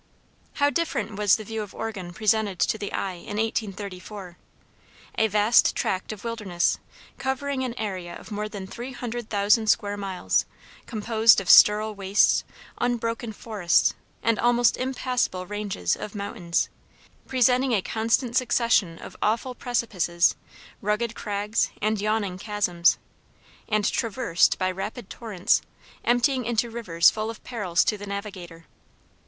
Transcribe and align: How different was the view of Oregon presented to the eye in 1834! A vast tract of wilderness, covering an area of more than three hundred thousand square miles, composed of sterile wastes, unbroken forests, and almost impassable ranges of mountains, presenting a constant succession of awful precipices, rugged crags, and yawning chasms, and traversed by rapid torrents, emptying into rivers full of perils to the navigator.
How 0.53 0.71
different 0.71 1.15
was 1.15 1.35
the 1.35 1.43
view 1.43 1.61
of 1.61 1.75
Oregon 1.75 2.11
presented 2.11 2.57
to 2.61 2.79
the 2.79 2.91
eye 2.91 3.17
in 3.21 3.37
1834! 3.37 4.35
A 5.19 5.27
vast 5.27 5.75
tract 5.75 6.11
of 6.11 6.23
wilderness, 6.23 6.79
covering 7.19 7.63
an 7.63 7.75
area 7.77 8.15
of 8.15 8.31
more 8.31 8.49
than 8.49 8.65
three 8.65 8.93
hundred 8.93 9.29
thousand 9.29 9.67
square 9.67 9.97
miles, 9.97 10.45
composed 10.87 11.39
of 11.39 11.51
sterile 11.51 11.93
wastes, 11.93 12.43
unbroken 12.79 13.31
forests, 13.31 13.93
and 14.23 14.39
almost 14.39 14.75
impassable 14.75 15.45
ranges 15.45 15.95
of 15.95 16.15
mountains, 16.15 16.67
presenting 17.27 17.73
a 17.73 17.83
constant 17.83 18.35
succession 18.35 18.97
of 18.97 19.15
awful 19.21 19.53
precipices, 19.53 20.35
rugged 20.81 21.13
crags, 21.13 21.69
and 21.79 22.01
yawning 22.01 22.39
chasms, 22.39 22.97
and 23.69 23.85
traversed 23.85 24.57
by 24.57 24.71
rapid 24.71 25.11
torrents, 25.11 25.61
emptying 26.03 26.43
into 26.43 26.71
rivers 26.71 27.11
full 27.11 27.29
of 27.29 27.43
perils 27.43 27.83
to 27.83 27.99
the 27.99 28.07
navigator. 28.07 28.65